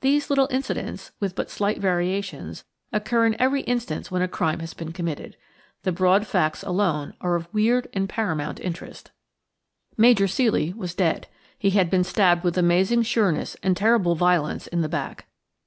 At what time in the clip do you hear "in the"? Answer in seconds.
14.66-14.88